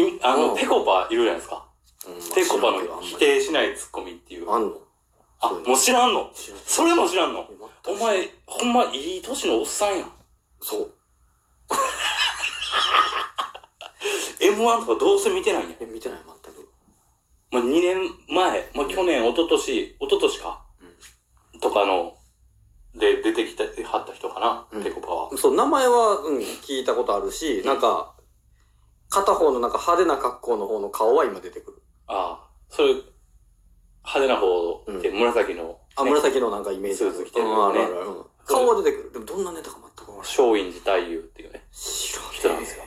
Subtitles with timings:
[0.00, 0.56] いあの、うん。
[0.56, 1.66] ペコパいるじゃないですか。
[2.06, 2.34] うん。
[2.34, 4.50] ペコパの否定しないツッコミっていう。
[4.50, 4.78] あんの？
[5.40, 6.30] あ、もう知らんの？
[6.34, 6.60] 知らん。
[6.64, 7.46] それも知らんの？
[7.88, 10.12] お前、ほんまいい年のおっさんやん。
[10.60, 10.92] そう。
[14.40, 15.76] M1 とかどうせ見てないんや。
[15.80, 16.68] え、見てない、全く。
[17.50, 20.64] まあ、2年前、まあ、去年、一昨年、一昨年か、
[21.60, 22.16] とかの、
[22.94, 24.84] で出てきた、はった人かな、うん。
[24.84, 25.30] ペコパは。
[25.36, 28.15] そう、名前は、うん、聞いたことあるし、なんか、
[29.16, 31.82] 片方のなんか派手な格好の方の顔は今出てくる。
[32.06, 32.88] ああ、それ、
[34.04, 39.12] 派手な方って紫の、あ、ね紫のなんかイメージスーツ着てるうんよねあるあるあるうん顔は出てくる。
[39.12, 40.18] でもどんなネタか全くわからない。
[40.18, 42.84] 松陰寺太夫っていうね、知らん人なんですよ。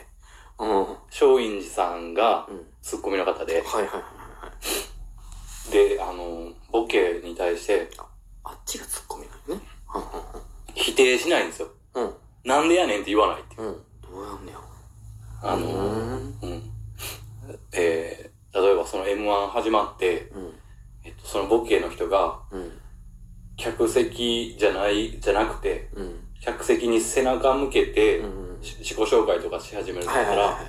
[0.60, 0.70] うん。
[0.70, 0.88] うん。
[1.10, 2.48] 松陰寺さんが
[2.82, 4.52] ツッコミの方で、はいはいはいは
[5.68, 5.72] い。
[5.72, 7.90] で、あの、ボケに対して
[8.44, 9.68] あっちがツッコミなんよね。
[10.76, 11.70] 否定しないんですよ。
[11.96, 12.04] うん。
[12.06, 12.14] うん。
[12.46, 13.62] なんでやねんって言わないっていう。
[13.64, 13.76] うん。
[14.02, 14.60] どうやんねや。
[15.42, 16.72] あの、ううん。
[17.74, 20.54] えー、例えばその M1 始まって、うん。
[21.04, 22.72] えっと、そのボケの人が、うん。
[23.58, 26.20] 客席じゃない、じゃなくて、うん。
[26.42, 28.22] 客席に背中向けて、
[28.62, 30.62] 自己紹介とかし始めるから、は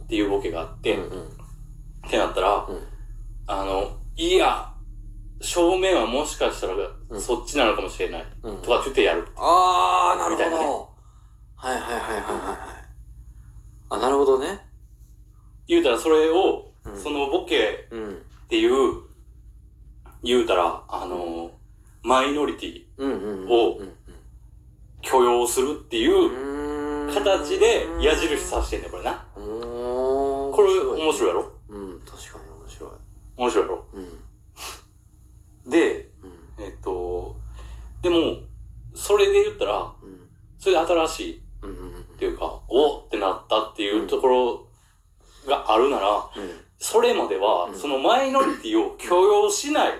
[0.00, 0.04] い。
[0.04, 0.96] っていうボケがあって。
[0.96, 2.82] ってなったら、うん
[3.50, 4.74] あの、いや、
[5.40, 8.26] 正面はもしかしたら、うんそっちなのかもしれない。
[8.42, 9.26] うんとかって言ってやる。
[9.36, 10.88] あー、なるほみたいなねど。
[11.56, 12.58] はいはいはいはいはいはい。
[13.90, 14.60] あ、なるほどね。
[15.66, 18.14] 言うたらそれを、うんそのボケうん。
[18.14, 19.02] っていう、
[20.22, 21.50] 言うたら、あの、
[22.02, 22.84] マイノリティ。
[23.48, 23.92] をうん
[25.00, 26.28] 許容するっていう
[27.06, 27.14] うん。
[27.14, 29.26] 形で矢印さしてんだよ、これな。
[29.34, 31.52] これ面白いやろ？
[31.68, 32.90] うん、確かに面白い。
[33.36, 33.84] 面白いやろ？
[35.64, 35.70] うん。
[35.70, 36.26] で、う
[36.60, 36.64] ん。
[36.64, 37.36] えっと、
[38.02, 38.38] でも、
[38.94, 40.28] それで言ったら、うん。
[40.58, 41.38] それで新しい。
[41.38, 44.66] っていうか、おってなったっていうところ
[45.46, 46.50] があるなら、うん。
[46.90, 49.92] それまではう、んそのマイノリティを許容しないっ。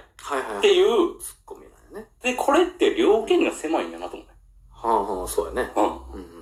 [0.62, 2.08] ていう、ツッコミなんよね。
[2.22, 4.32] で、これって両権が狭いんやなと思うね。
[4.71, 5.71] はあはあ、そうやね。
[5.77, 5.88] ううんう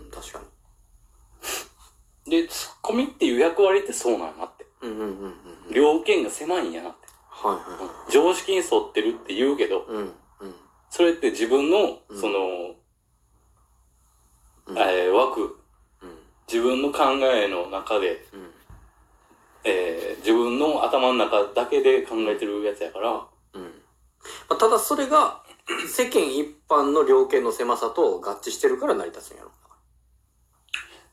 [0.06, 2.30] ん、確かん。
[2.30, 4.66] で、ツッコミっていう役割ってそうなんやなって。
[4.82, 4.88] に。
[4.92, 5.34] うんうんうん
[5.66, 5.72] うん。
[5.74, 7.06] 両権が狭いんやなって。
[7.28, 8.12] はいはいはい。
[8.12, 10.54] 常識に沿ってるって言うけど、うんうん。
[10.90, 12.38] それって自分の、うんその、
[14.66, 15.58] うんえー枠、
[16.02, 16.18] うん。
[16.46, 17.04] 自分の考
[17.34, 18.50] えの中で、うん。
[19.64, 19.95] えー
[20.26, 23.62] 自分の頭の中だけで考えてるやつやから、うん。
[24.50, 25.44] まあ、ただそれが、
[25.86, 29.52] 世間一般の量刑の狭さと合致してるから成り立つんやろ。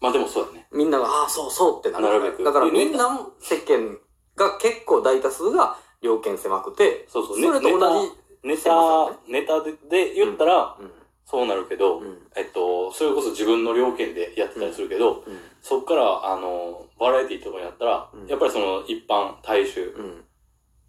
[0.01, 0.67] まあでもそうだね。
[0.73, 2.05] みんなが、ああ、そうそうってなる。
[2.05, 3.99] なるべくだからでみんなも世間
[4.35, 8.11] が結構大多数が量刑狭くて、そうそう、それと同じ。
[8.43, 10.91] ネ狭さタ、ネタでで言ったら、うん。
[11.25, 12.27] そうなるけど、うん。
[12.35, 15.39] えっと、それこそ自分の両権でやってたりするけど、うん。
[15.61, 19.93] そっから、あの、バラエティとかやったら、うんやっぱりその一般大衆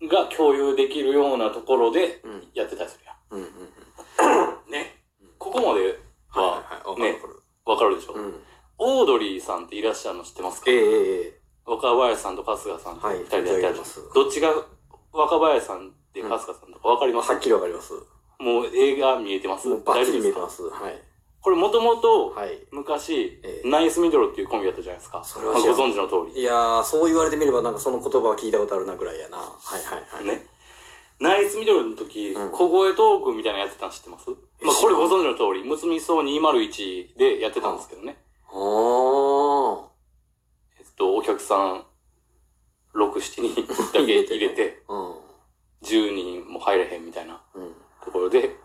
[0.01, 0.09] うん。
[0.09, 2.43] が共有できるようなところでうん。
[2.53, 3.41] やってたりするやうん。
[3.41, 3.47] うん。
[3.47, 3.51] ん。
[4.71, 5.03] ね。
[5.39, 7.13] ここまではいははいはい。
[7.13, 7.21] ね
[7.65, 8.13] わかるでしょ？
[8.15, 8.41] うん。
[8.79, 10.71] オードリーさんっていらっしゃるの知ってますか？
[10.71, 14.53] ええええ若林さんと春日さんってはい二人でやってますどっちが
[15.13, 17.95] 若林さんって春日さんとかわかります、はっきりわかります。
[18.45, 19.69] もう映画見えてます？
[19.71, 20.63] バッチリ見えてます。
[20.63, 21.01] はい。
[21.41, 22.59] これもともとはい。
[22.71, 25.23] 昔、ええナイスミドルっていうコンビだったじゃないですか。
[25.25, 26.41] それはまあご存知の通り。
[26.41, 29.39] いやー、そう言われてみればなんかその言葉は聞いたことあるなぐらいやな。
[29.39, 29.45] は
[29.79, 30.25] いはいはい。。
[30.37, 30.47] ね。
[31.21, 34.29] ナイスミドルの時、うん小声トークみたいなのやってたの知ってます？
[34.31, 38.17] まあこれご存知の通り、むつみそう201でやってたんですけどね。
[38.53, 39.89] あ
[40.79, 41.85] えっと、お客さん、
[42.95, 44.93] 6、7人だけ入れて、ー。
[44.93, 45.25] うん。
[45.85, 47.43] 10人も入れへんみたいな
[48.25, 48.57] ろで、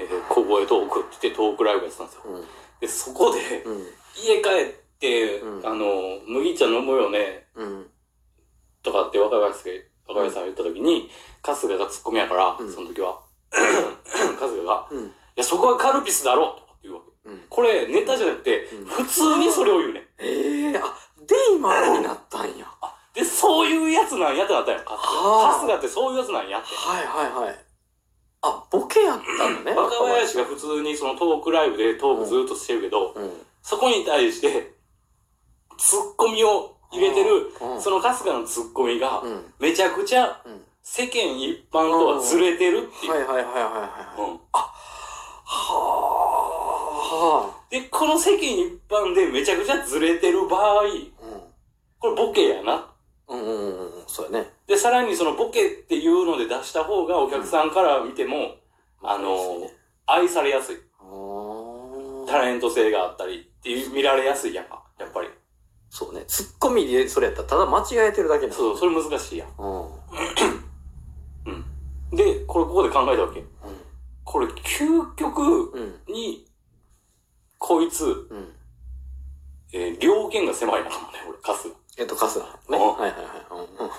[0.00, 2.22] えー小声トークって言ってトークライブやってたんですよ。
[2.26, 2.44] うん。
[2.80, 3.86] で、そこで、うん。
[4.16, 5.86] 家帰って、うんあの、
[6.26, 7.86] 麦茶飲むよね、うん。
[8.82, 11.10] とかって若林若林さんが言った時に、
[11.42, 13.20] 春日がツッコミやから、うんその時は。
[14.38, 15.04] 春日が、うん。
[15.06, 17.30] いや、そこはカルピスだろとかって言うわけ。
[17.30, 17.40] うん。
[17.48, 20.08] これ、ネタじゃなくて、うん普通にそれを言うね。
[20.18, 22.66] ええー、あ、で今になったんや。
[22.80, 25.78] はで、そういうやつなんやってなったんや、春日。
[25.78, 26.74] ってそういうやつなんやって。
[26.74, 27.64] いはいはい。
[28.46, 29.72] あ、ボケやったのね。
[29.72, 33.32] 若林が普通にそのトークライブでトークずっとしてるけど、うん。
[33.62, 34.74] そこに対して、
[35.78, 39.52] ツッコミを入れてる、うんその春日のツッコミがう、ん。
[39.58, 40.60] めちゃくちゃうん。
[40.82, 43.12] 世間一般とはずれてるっていう。
[43.12, 44.20] はいはいはいはいはい。
[44.20, 44.38] うん
[47.06, 50.86] はで、この世間一般でめちゃくちゃずれてる場合、あ。
[51.98, 52.90] これボケやな。
[53.28, 53.40] うん。
[53.40, 53.83] うんうんうんうん。
[54.14, 54.52] そうやね。
[54.68, 58.54] で、さらにそのボケっていうので出した方がお客さんから見ても、
[59.02, 59.68] あのー
[60.06, 60.76] 愛されやすい。
[62.28, 65.28] タレント性があったりっていう見られやすいやんか、やっぱり。
[65.90, 66.22] そうね。
[66.28, 68.54] ツッコミでそれやったらただ間違えてるだけなの。
[68.54, 69.48] そう、それ難しいやん。
[69.58, 69.82] うん。
[71.46, 71.50] う
[72.12, 72.16] ん。
[72.16, 73.42] で、これここで考えたわけ。
[74.22, 76.00] これ、究極うん。
[76.14, 76.46] に、
[77.58, 78.52] こいつ、うん。
[79.72, 80.94] えー両権が狭いなね、
[81.28, 81.68] 俺、カス。
[81.98, 82.46] えっと、カスが。
[82.46, 82.50] ね。
[82.70, 83.90] うんはいはいはい。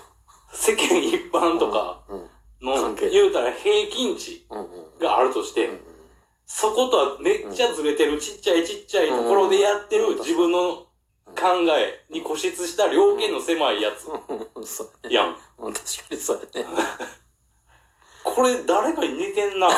[0.54, 2.20] 世間一般とかうん。
[2.20, 2.28] うん。
[2.62, 4.60] の関係、言うたら平均値うん。
[4.60, 5.00] うん。
[5.00, 5.80] があるとして、うん
[6.48, 10.86] そことはめっちゃずれてるちっちゃいちっちゃいところでやってうんる自分の
[11.26, 14.14] 考えに固執した両権の狭いやつう
[14.62, 14.66] ん。
[14.66, 15.16] そうね。
[15.16, 15.36] やん。
[15.58, 15.74] うん。
[15.74, 16.70] 確かにそうやね。
[18.24, 19.70] これ誰かに似てんな。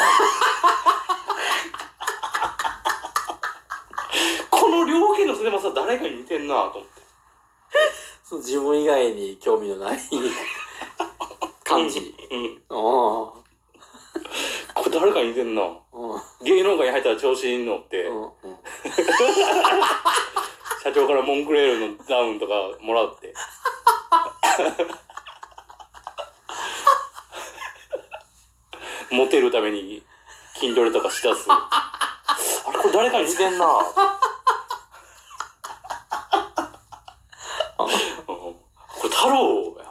[4.52, 6.97] この両権の狭さ誰かに似てんなと思って。
[8.30, 10.00] そう、自分以外に興味のない
[11.64, 12.14] 感じ。
[12.30, 12.62] うん。
[12.70, 12.78] ああ。
[14.74, 15.62] これ誰かに似てんな。
[15.62, 15.66] う
[16.18, 16.22] ん。
[16.44, 18.24] 芸能界に入ったら調子に乗って、うん。
[18.24, 18.32] うん。
[20.84, 23.34] 社長からモンクレールのダウンとかもらって。
[29.10, 30.04] モテるために
[30.56, 31.46] 筋トレとかしだす。
[31.50, 31.70] あ
[32.74, 33.66] れこれ誰かに似てんな。
[33.66, 33.84] うん
[38.28, 39.88] これ太郎や。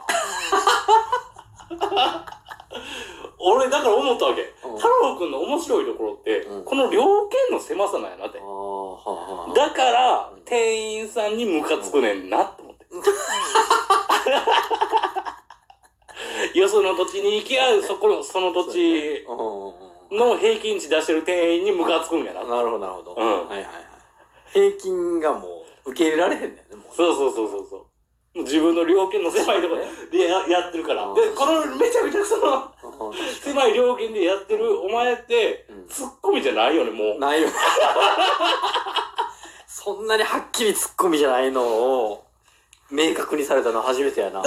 [3.39, 4.41] 俺だから思ったわけ。
[4.41, 8.41] うん太郎くんの面白いところって、うんこの両権の狭さなんやなってあ。
[8.41, 9.11] あ、はあ、
[9.45, 9.53] はあ。
[9.53, 12.85] だから、店員さんにムカつくねんなって思って。
[16.59, 19.33] よその土地に行きゃ、そこの、その土地う
[20.13, 20.17] ん。
[20.17, 22.43] の平均値出してる店員にムカつくんやな。
[22.45, 23.15] なるほど、なるほど。
[23.17, 23.67] うんはいはいはい。
[24.53, 26.95] 平均がもう、受け入れられへんねんね、もう。
[26.95, 27.86] そうそうそうそう
[28.43, 29.81] 自分の両権の狭いところ
[30.11, 31.03] でややってるから。
[31.05, 32.71] うんで、このめちゃくちゃその、
[33.09, 37.19] うん狭い両権でやってるお前ってうん、ツッコミじゃないよね、もう。
[37.19, 37.49] ないよ。
[39.67, 42.23] そんなにはっきりツッコミじゃないのを、
[42.89, 44.41] 明確にされたの初めてやな。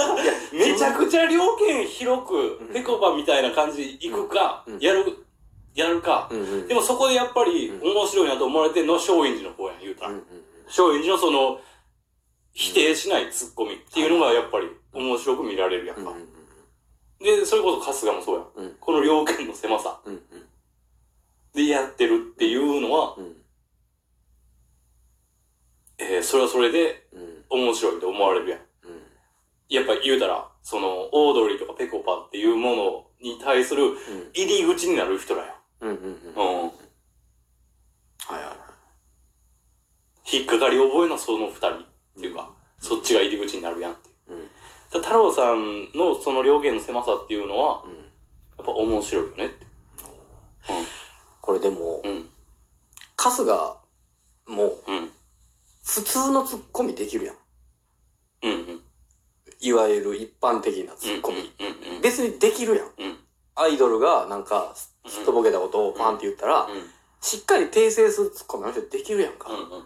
[0.51, 5.25] めちゃくちゃ両権広くう、んぺこぱみたいな感じで行くかうん、やる、
[5.75, 6.29] やるか。
[6.67, 10.11] でもそこでやっぱりうん面白いなと思われてるのは松陰寺の方やん、言うたら。
[10.67, 11.59] 松陰寺のその、
[12.53, 16.13] 否定しないツッコミっていうのがやっぱり面白く見られるやんか。
[17.19, 18.67] で、それこそ春日もそうやん。
[18.67, 20.01] うんこの両権の狭さ
[21.53, 23.35] でやってるっていうのは、うん
[25.97, 28.59] えー、それはそれでうん面白いと思われるやん。
[28.59, 28.65] うん
[29.69, 33.95] やっぱり言うたら、その、オードリーとかペコパっていうものに対するうん
[34.33, 36.15] 入り口になる人らやうんうんうんん。
[36.15, 36.63] うん。
[36.63, 36.71] は
[38.31, 40.37] いはいはい。
[40.37, 42.49] 引っかかり覚えのその二人っていうか、
[42.79, 44.37] そっちが入り口になるやんっていう。
[44.37, 44.49] うん
[44.91, 47.91] だ太郎さんのその両言の狭さっていうのは、うん
[48.57, 49.65] やっぱ面白いよねって。
[51.41, 52.29] これでも、うん。
[53.17, 53.81] 春日
[54.47, 55.09] もうん。
[55.83, 57.35] 普通のツッコミできるやん。
[58.43, 58.51] うん。
[58.51, 58.81] うん。
[59.59, 61.17] いわゆる一般的なツうん。
[61.17, 61.39] ッコミ。
[61.39, 61.95] うん。
[61.95, 62.01] うん。
[62.01, 62.85] 別にできるやん。
[62.85, 63.17] うん。
[63.55, 66.89] アイドルがなんか、すっとぼけたことをパンって言ったら、うん。
[67.21, 69.49] しっかり訂正するツッコミの人できるやんか。
[69.49, 69.55] うん。
[69.55, 69.85] うん。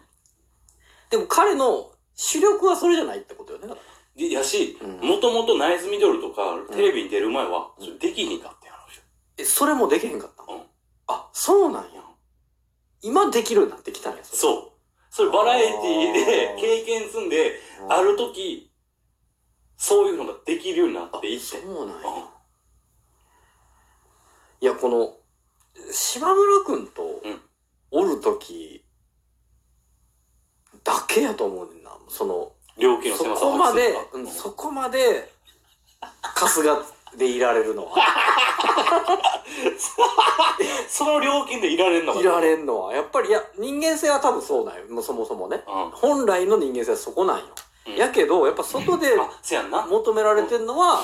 [1.10, 3.68] でも彼の主力はそれじゃないってことよね。
[3.68, 3.82] だか
[4.16, 9.02] で、やしう、んもともとナイスミドルとか、テレビに出る前は、それできひんかったよ、あの人。
[9.02, 9.06] ら
[9.38, 10.60] え、それもできへんかったの？
[10.60, 10.64] うん
[11.08, 12.02] あ、そうなんや。
[13.02, 14.22] 今できるようになってきたんや。
[14.22, 14.24] う。
[14.26, 14.72] そう。
[15.12, 17.60] それバラエティであー経験積んで、
[17.90, 18.72] ある時、
[19.78, 21.46] そういうのができるようになっていって。
[21.46, 22.08] そうなんや。
[22.08, 22.26] うん
[24.62, 25.18] いや、この、
[25.92, 27.42] 島村くんとうん、
[27.92, 28.84] おるとき、
[30.84, 31.75] だけやと思うね。
[32.08, 35.32] その、両家のそ狭さをこまでうんそこまで、
[36.22, 37.96] 春日でいられるのは、
[40.90, 44.86] その料金でいられんのかいられんのは、やっぱり、いや、人間性は多分そうなんよ。
[44.90, 45.64] もうそもそもね。
[45.68, 45.92] うん。
[45.92, 47.46] 本来の人間性はそこなんよ。
[47.88, 49.16] うんやけど、やっぱ外で。
[49.90, 51.04] 求められてんのは、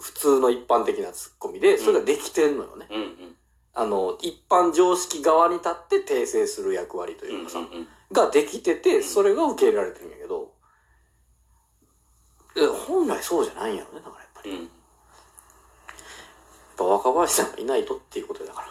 [0.00, 2.86] 普通の一般的なツッコミで、それができてんのよね。
[2.90, 3.36] うんうん。
[3.74, 7.88] あの、一般常識側に立って訂正する役割とうんうんいうかさ、うん。
[8.12, 10.52] ができてて、んそれが受け入れられてるんやけど、
[12.56, 14.50] え本来そうじゃないんやろね、だからやっぱり。
[14.50, 14.70] やっうん。
[16.76, 18.68] ぱ若林さんがいないとっていうことだから、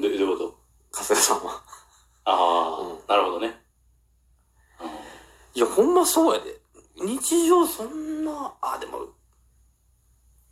[0.00, 0.58] どどういうこと？
[0.92, 1.62] 春日さんは。
[2.24, 3.60] ああ、うんなるほどね。
[5.54, 6.60] いや、ほんまそうやで。
[7.00, 8.98] 日常そんな、あ、でも、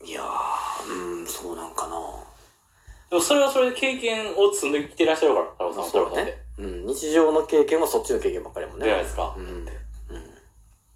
[0.04, 1.96] いやー、うん、そうなんかな。
[3.10, 5.90] でもそれはそれで経験を積んできてらっしゃるから、太郎さんは。
[5.90, 6.45] そうだね。
[6.58, 8.86] うん、日常の経験はそっちの経験ばっかりやもんね。
[8.86, 9.34] じゃないですか。
[9.36, 9.66] うん。